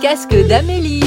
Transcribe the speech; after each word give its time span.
Casque 0.00 0.36
d'Amélie. 0.48 1.04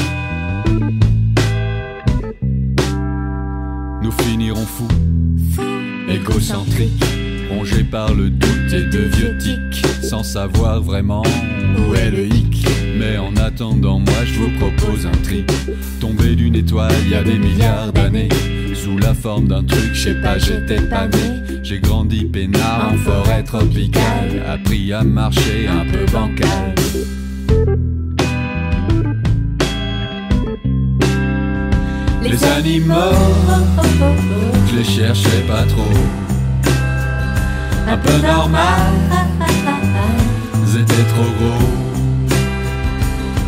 Nous 4.02 4.10
finirons 4.22 4.66
fous, 4.66 4.88
égocentriques, 6.08 7.04
rongés 7.50 7.84
par 7.84 8.14
le 8.14 8.30
doute 8.30 8.72
et 8.72 8.84
de 8.84 8.98
vieux 8.98 9.38
tics, 9.38 9.86
sans 10.02 10.22
savoir 10.22 10.80
vraiment 10.82 11.22
où 11.78 11.94
est 11.94 12.10
le 12.10 12.26
hic. 12.26 12.66
Mais 12.98 13.16
en 13.18 13.34
attendant, 13.36 13.98
moi 13.98 14.24
je 14.24 14.40
vous 14.40 14.50
propose 14.58 15.06
un 15.06 15.22
trip. 15.22 15.50
Tombé 16.00 16.34
d'une 16.34 16.56
étoile 16.56 16.92
il 17.04 17.10
y 17.10 17.14
a 17.14 17.22
des 17.22 17.38
milliards 17.38 17.92
d'années, 17.92 18.28
sous 18.74 18.98
la 18.98 19.14
forme 19.14 19.48
d'un 19.48 19.64
truc, 19.64 19.90
je 19.92 20.00
sais 20.00 20.20
pas, 20.20 20.38
j'étais 20.38 20.80
pas 20.80 21.06
né. 21.06 21.60
J'ai 21.62 21.78
grandi 21.78 22.24
peinard 22.24 22.92
en 22.92 22.96
forêt 22.96 23.44
tropicale, 23.44 24.44
appris 24.48 24.92
à 24.92 25.04
marcher 25.04 25.68
un 25.68 25.84
peu 25.84 26.04
bancal. 26.12 26.74
Animaux, 32.42 33.16
je 34.68 34.76
les 34.76 34.84
cherchais 34.84 35.42
pas 35.48 35.62
trop. 35.64 35.94
Un 37.88 37.96
peu 37.96 38.18
normal, 38.26 38.92
ils 40.64 40.80
étaient 40.80 41.08
trop 41.14 41.30
gros. 41.38 41.70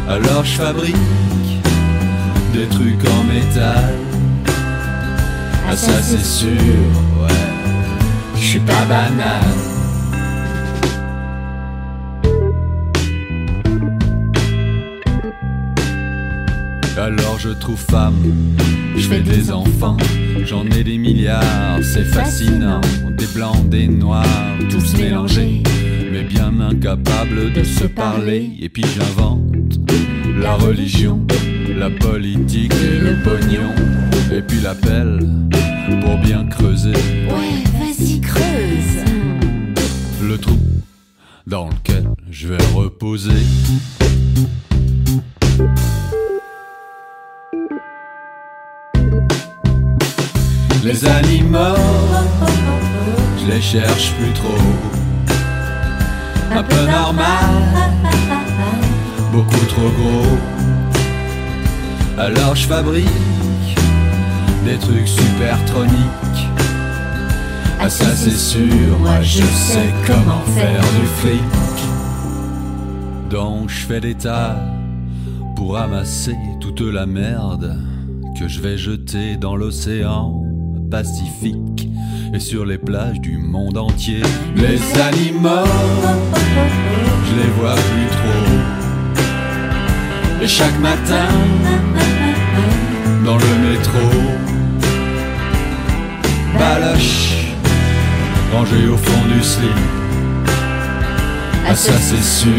Alors 0.09 0.45
je 0.45 0.57
fabrique 0.57 0.97
des 2.53 2.67
trucs 2.67 3.05
en 3.09 3.25
métal. 3.25 3.95
Ah 5.69 5.77
ça 5.77 6.03
c'est 6.03 6.25
sûr, 6.25 6.51
ouais. 7.21 7.49
Je 8.37 8.41
suis 8.41 8.61
pas 8.61 8.85
banal. 8.89 9.72
Alors 17.03 17.37
je 17.37 17.49
trouve 17.49 17.81
femme, 17.81 18.15
je 18.97 19.09
fais 19.09 19.23
des 19.23 19.51
enfants, 19.51 19.97
j'en 20.45 20.65
ai 20.67 20.85
des 20.85 20.99
milliards, 20.99 21.83
c'est 21.83 22.05
fascinant. 22.05 22.81
Des 23.19 23.27
blancs, 23.35 23.69
des 23.69 23.89
noirs, 23.89 24.25
tous 24.71 24.97
mélangés, 24.97 25.65
mais 26.13 26.23
bien 26.23 26.61
incapables 26.61 27.53
de 27.53 27.65
se 27.65 27.87
parler. 27.87 28.53
Et 28.61 28.69
puis 28.69 28.85
j'invente 28.97 29.81
la 30.39 30.55
religion, 30.55 31.27
la 31.77 31.91
politique 31.91 32.73
et 32.73 33.01
le 33.01 33.21
pognon, 33.25 33.75
et 34.33 34.41
puis 34.41 34.61
l'appel 34.61 35.27
pour 36.03 36.19
bien 36.19 36.45
creuser. 36.45 36.93
Ouais, 36.93 37.65
vas-y, 37.81 38.21
creuse. 38.21 39.03
Le 40.23 40.39
trou 40.39 40.57
dans 41.49 41.69
lequel 41.69 42.05
je 42.31 42.47
vais 42.47 42.65
reposer. 42.77 43.43
Les 50.93 51.07
animaux, 51.07 51.81
je 53.39 53.47
les 53.51 53.63
cherche 53.63 54.13
plus 54.13 54.31
trop. 54.33 54.59
Un 56.55 56.63
peu 56.63 56.85
normal, 56.85 57.51
beaucoup 59.33 59.65
trop 59.71 59.89
gros. 59.89 60.37
Alors 62.19 62.55
je 62.55 62.67
fabrique 62.67 63.09
des 64.67 64.77
trucs 64.77 65.09
supertroniques. 65.09 66.51
Ah 67.81 67.89
ça 67.89 68.15
c'est 68.15 68.37
sûr, 68.37 68.99
moi 69.01 69.23
je 69.23 69.45
sais 69.45 69.95
comment 70.07 70.43
faire 70.55 70.83
du 71.01 71.07
fric. 71.21 71.41
Donc 73.31 73.71
je 73.71 73.87
fais 73.87 74.01
des 74.03 74.15
tas 74.15 74.59
pour 75.57 75.73
ramasser 75.73 76.37
toute 76.61 76.83
la 76.83 77.07
merde 77.07 77.79
que 78.39 78.47
je 78.47 78.61
vais 78.61 78.77
jeter 78.77 79.39
dans 79.39 79.57
l'océan 79.57 80.42
Et 82.35 82.39
sur 82.39 82.67
les 82.67 82.77
plages 82.77 83.19
du 83.21 83.39
monde 83.39 83.79
entier. 83.79 84.23
Les 84.55 84.79
animaux, 85.01 85.65
je 87.27 87.35
les 87.35 87.51
vois 87.59 87.75
plus 87.75 88.09
trop. 88.17 88.53
Et 90.43 90.47
chaque 90.47 90.79
matin, 90.81 91.29
dans 93.25 93.39
le 93.39 93.71
métro, 93.71 94.07
baloche, 96.59 97.55
rangée 98.53 98.89
au 98.89 98.99
fond 98.99 99.27
du 99.35 99.43
slip. 99.43 99.71
Ah 101.69 101.75
ça 101.75 101.93
c'est 101.93 102.23
sûr, 102.23 102.53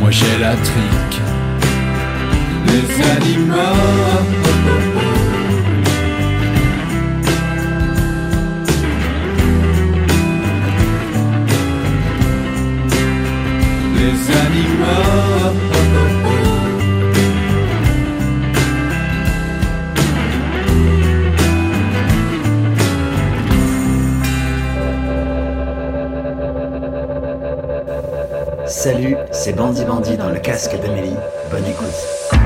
moi 0.00 0.10
j'ai 0.10 0.38
la 0.40 0.54
trique. 0.56 1.20
Les 2.66 3.00
animaux. 3.16 5.11
Salut, 28.66 29.14
c'est 29.30 29.52
Bandit 29.52 29.84
Bandit 29.84 30.16
dans 30.16 30.30
le 30.30 30.40
casque 30.40 30.76
d'Amélie. 30.80 31.14
Bonne 31.52 31.64
écoute. 31.66 32.41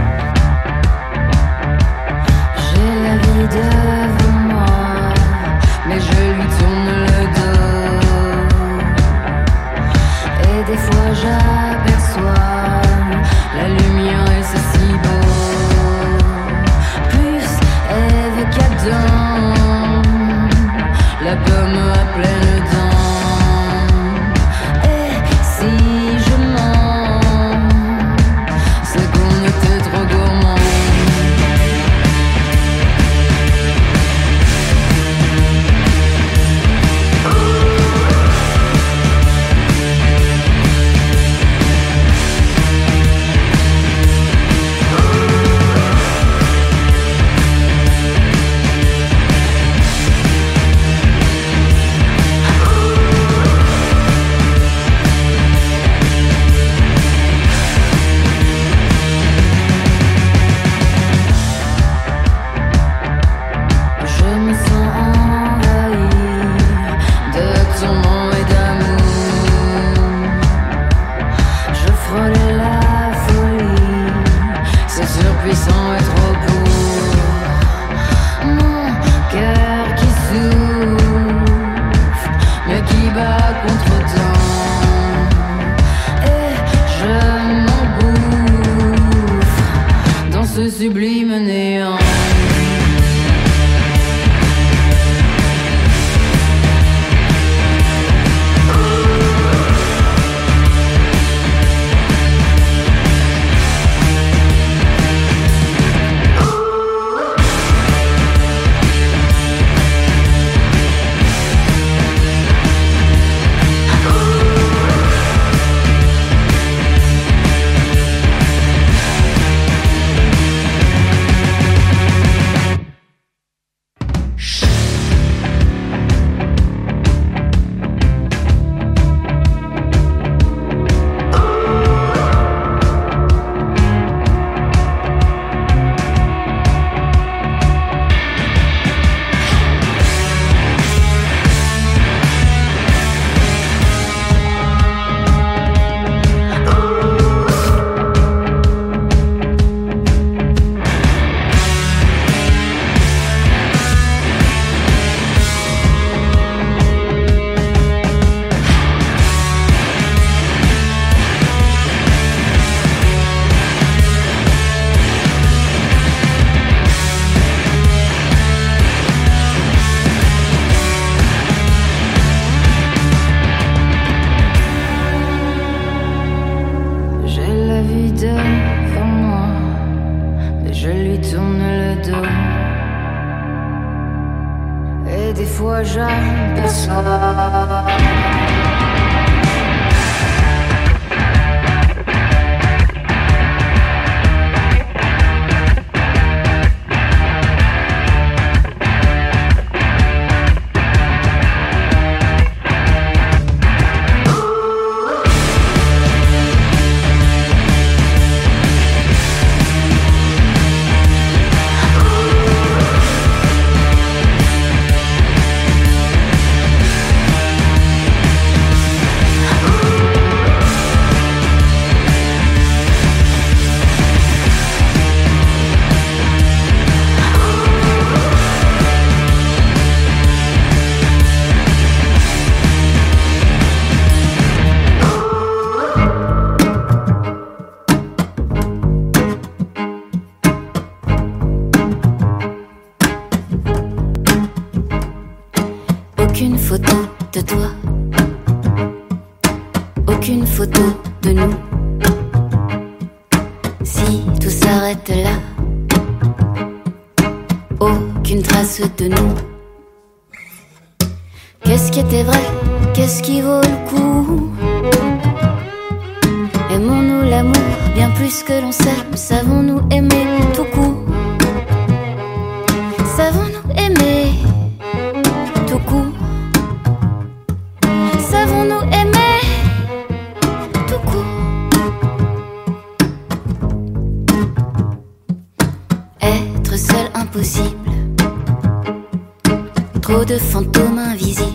Trop 290.03 290.25
de 290.25 290.37
fantômes 290.37 290.99
invisibles. 290.99 291.47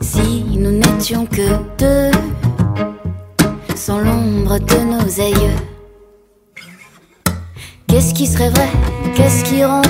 Si 0.00 0.44
nous 0.56 0.70
n'étions 0.70 1.26
que 1.26 1.48
deux 1.76 2.10
Sans 3.74 3.98
l'ombre 3.98 4.58
de 4.60 4.78
nos 4.84 5.20
aïeux 5.20 5.56
Qu'est-ce 7.88 8.14
qui 8.14 8.26
serait 8.26 8.50
vrai? 8.50 8.68
Qu'est-ce 9.16 9.42
qui 9.44 9.64
rend 9.64 9.82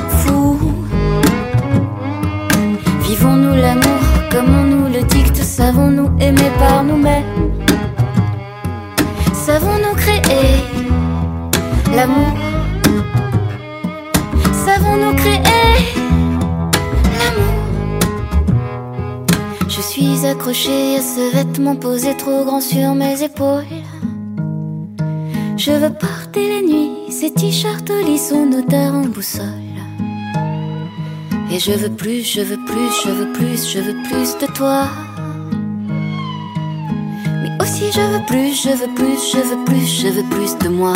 posé 21.77 22.17
trop 22.17 22.45
grand 22.45 22.61
sur 22.61 22.95
mes 22.95 23.23
épaules. 23.23 23.65
Je 25.57 25.73
veux 25.73 25.93
porter 25.93 26.49
la 26.49 26.63
nuit 26.67 26.91
ces 27.11 27.31
t-shirts 27.31 27.91
lisses 28.05 28.29
son 28.29 28.51
odeur 28.53 28.95
en 28.95 29.07
boussole. 29.07 29.45
Et 31.51 31.59
je 31.59 31.73
veux 31.73 31.91
plus, 31.91 32.23
je 32.23 32.41
veux 32.43 32.59
plus, 32.67 32.91
je 33.05 33.11
veux 33.11 33.33
plus, 33.33 33.73
je 33.73 33.79
veux 33.81 33.97
plus 34.09 34.37
de 34.39 34.53
toi. 34.53 34.89
Mais 37.43 37.63
aussi 37.63 37.85
je 37.93 38.01
veux 38.01 38.25
plus, 38.27 38.63
je 38.63 38.71
veux 38.71 38.95
plus, 38.95 39.19
je 39.33 39.39
veux 39.39 39.65
plus, 39.65 39.87
je 40.03 40.09
veux 40.09 40.29
plus 40.31 40.59
de 40.59 40.69
moi. 40.69 40.95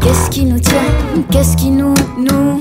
Qu'est-ce 0.00 0.30
qui 0.30 0.44
nous 0.44 0.58
tient? 0.58 0.90
Qu'est-ce 1.30 1.56
qui 1.56 1.70
nous 1.70 1.94
nous? 2.18 2.58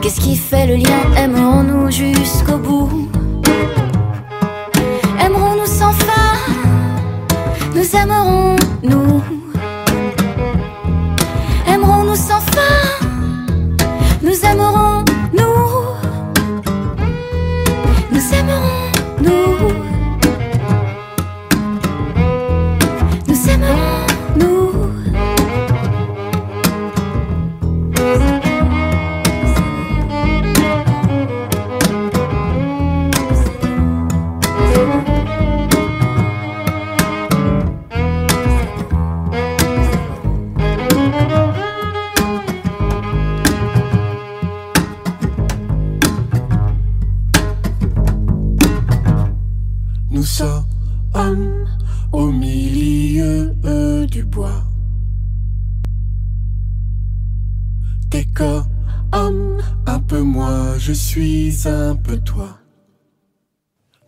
Qu'est-ce 0.00 0.20
qui 0.20 0.36
fait 0.36 0.66
le 0.66 0.76
lien? 0.76 1.02
Aimerons-nous 1.16 1.90
jusqu'au 1.90 2.58
bout? 2.58 3.08
Nous 7.82 7.96
aimerons-nous 7.96 8.52
Aimerons-nous 8.86 9.21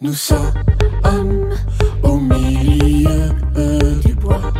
Nous 0.04 0.12
sommes 0.12 0.52
au 2.02 2.18
milieu 2.18 3.30
du 4.04 4.14
bois. 4.16 4.52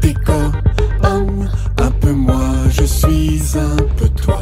T'es 0.00 0.12
comme 0.12 1.48
un 1.78 1.90
peu 2.00 2.10
moi, 2.10 2.42
je 2.70 2.82
suis 2.82 3.40
un 3.56 3.76
peu 3.96 4.08
toi. 4.08 4.40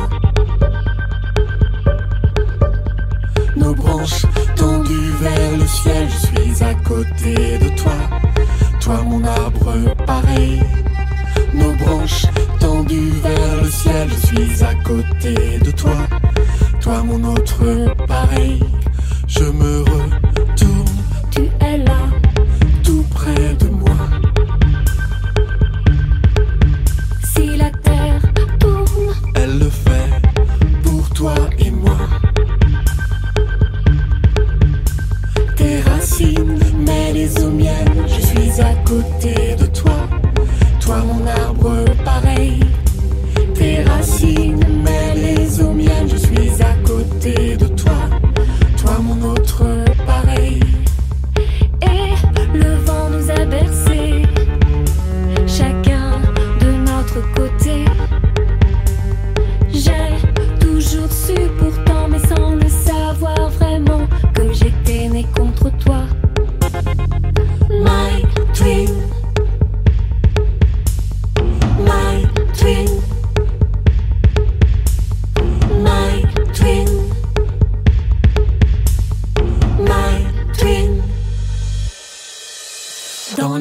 Nos 3.56 3.74
branches 3.74 4.24
tendues 4.56 5.12
vers 5.20 5.58
le 5.58 5.66
ciel, 5.66 6.08
je 6.08 6.26
suis 6.28 6.64
à 6.64 6.72
côté 6.88 7.58
de 7.58 7.76
toi. 7.76 7.92
Toi 8.80 9.02
mon 9.02 9.22
arbre 9.22 9.74
pareil. 10.06 10.62
Nos 11.52 11.74
branches 11.74 12.24
tendues 12.58 13.12
vers 13.22 13.62
le 13.62 13.70
ciel, 13.70 14.08
je 14.08 14.26
suis 14.28 14.64
à 14.64 14.74
côté 14.76 15.58
de 15.58 15.70
toi. 15.72 16.06
Toi 16.90 17.04
mon 17.04 17.22
autre 17.22 17.94
pareil. 18.08 18.58
Je 19.28 19.44
me 19.44 19.89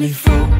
24 0.00 0.59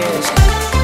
podcast. 0.00 0.79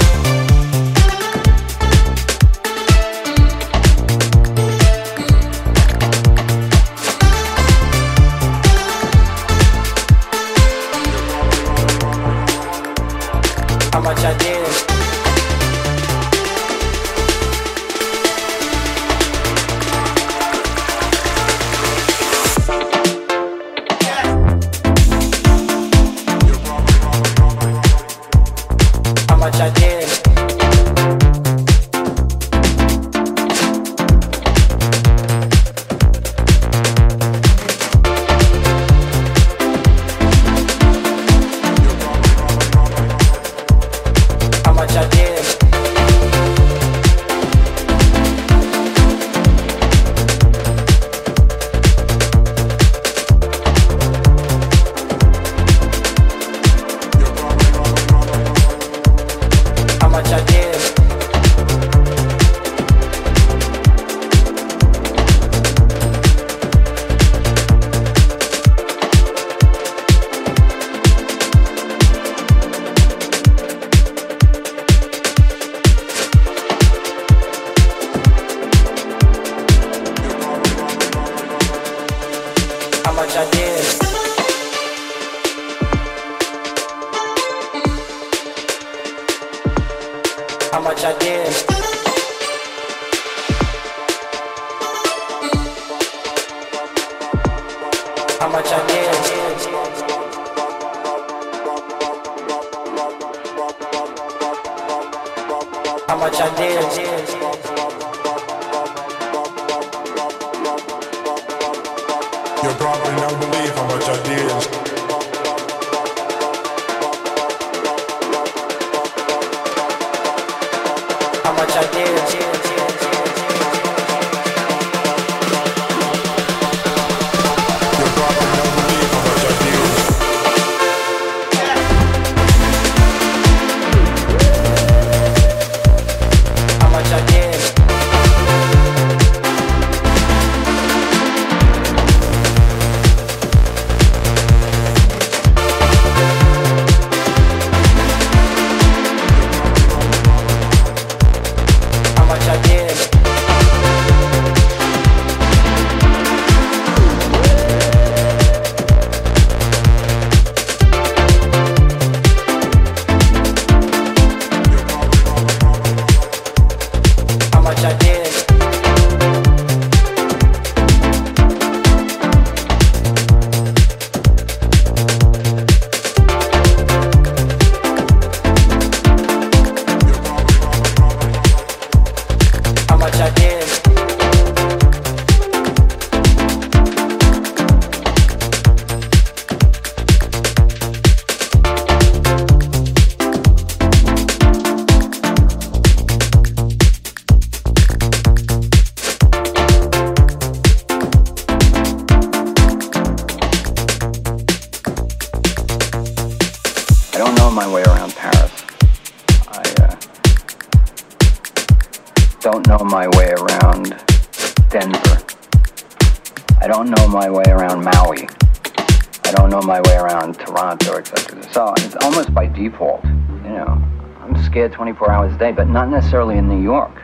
Know. 223.57 223.83
I'm 224.21 224.43
scared 224.43 224.73
24 224.73 225.11
hours 225.11 225.35
a 225.35 225.39
day, 225.39 225.53
but 225.53 225.69
not 225.69 225.89
necessarily 225.89 226.37
in 226.37 226.49
New 226.49 226.63
York. 226.63 227.03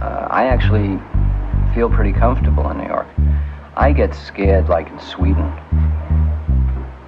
Uh, 0.00 0.26
I 0.30 0.46
actually 0.46 0.98
feel 1.74 1.88
pretty 1.88 2.12
comfortable 2.12 2.68
in 2.70 2.78
New 2.78 2.86
York. 2.86 3.06
I 3.76 3.92
get 3.92 4.14
scared 4.14 4.68
like 4.68 4.88
in 4.88 4.98
Sweden. 5.00 5.52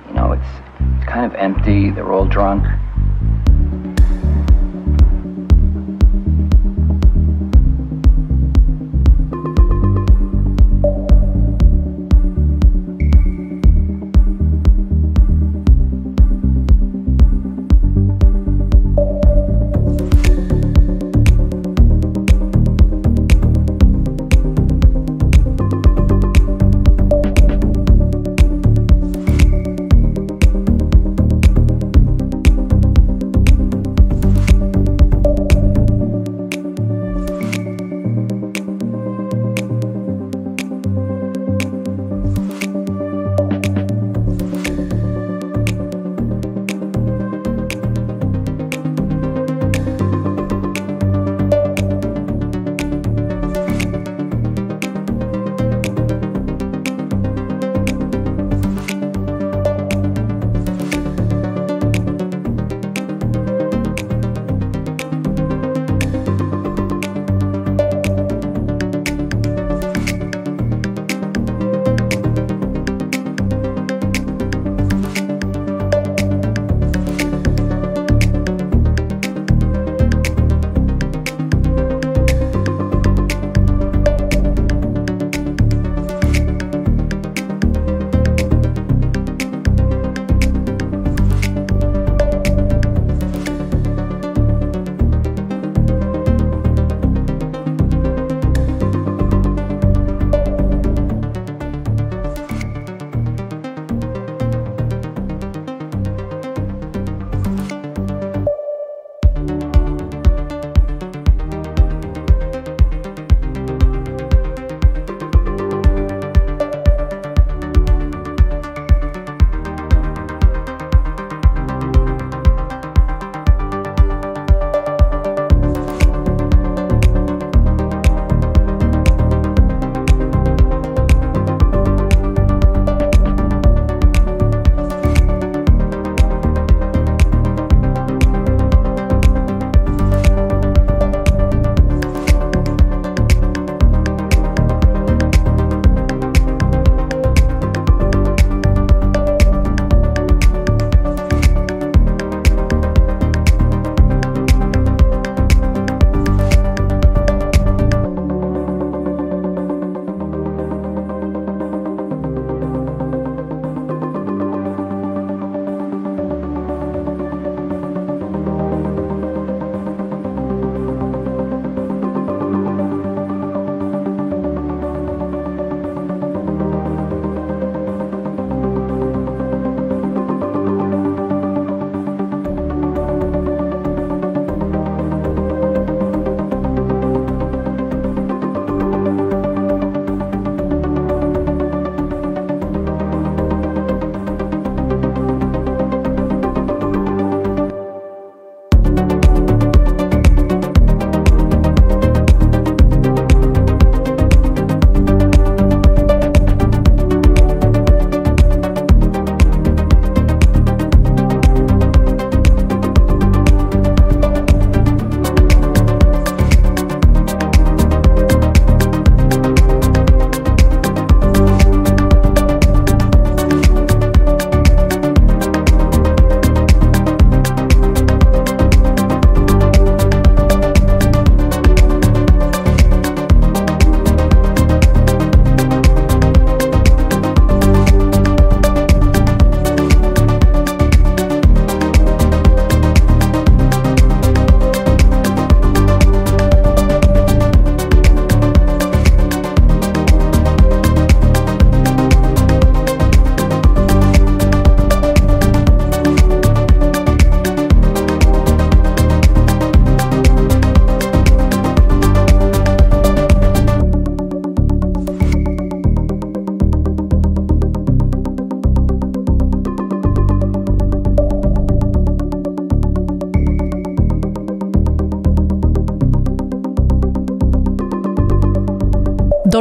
You 0.07 0.15
know, 0.15 0.33
it's, 0.33 0.49
it's 0.97 1.07
kind 1.07 1.27
of 1.27 1.35
empty, 1.35 1.91
they're 1.91 2.13
all 2.13 2.27
drunk. 2.27 2.67